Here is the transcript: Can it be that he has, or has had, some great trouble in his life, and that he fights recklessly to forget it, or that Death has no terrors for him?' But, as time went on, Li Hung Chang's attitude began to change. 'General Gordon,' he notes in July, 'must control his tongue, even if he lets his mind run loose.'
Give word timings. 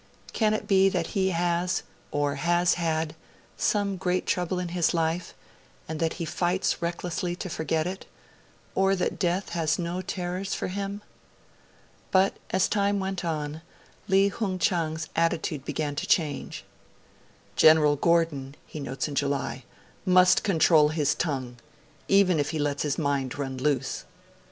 Can 0.33 0.55
it 0.55 0.65
be 0.67 0.89
that 0.89 1.07
he 1.15 1.29
has, 1.29 1.83
or 2.09 2.33
has 2.33 2.73
had, 2.73 3.13
some 3.55 3.97
great 3.97 4.25
trouble 4.25 4.57
in 4.57 4.69
his 4.69 4.95
life, 4.95 5.35
and 5.87 5.99
that 5.99 6.13
he 6.13 6.25
fights 6.25 6.81
recklessly 6.81 7.35
to 7.35 7.49
forget 7.51 7.85
it, 7.85 8.07
or 8.73 8.95
that 8.95 9.19
Death 9.19 9.49
has 9.49 9.77
no 9.77 10.01
terrors 10.01 10.55
for 10.55 10.69
him?' 10.69 11.03
But, 12.09 12.35
as 12.49 12.67
time 12.67 12.99
went 12.99 13.23
on, 13.23 13.61
Li 14.07 14.29
Hung 14.29 14.57
Chang's 14.57 15.07
attitude 15.15 15.63
began 15.65 15.93
to 15.97 16.07
change. 16.07 16.63
'General 17.55 17.95
Gordon,' 17.95 18.55
he 18.65 18.79
notes 18.79 19.07
in 19.07 19.13
July, 19.13 19.65
'must 20.03 20.43
control 20.43 20.89
his 20.89 21.13
tongue, 21.13 21.57
even 22.07 22.39
if 22.39 22.49
he 22.49 22.57
lets 22.57 22.81
his 22.81 22.97
mind 22.97 23.37
run 23.37 23.55
loose.' 23.59 24.05